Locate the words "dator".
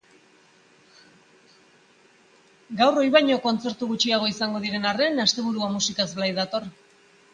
6.41-6.71